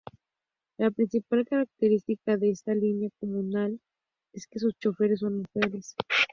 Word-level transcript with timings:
La 0.79 0.89
principal 0.89 1.45
característica 1.45 2.35
de 2.35 2.49
esta 2.49 2.73
línea 2.73 3.11
comunal 3.19 3.79
es 4.33 4.47
que 4.47 4.57
sus 4.57 4.73
choferes 4.79 5.19
son 5.19 5.43
mujeres. 5.55 5.95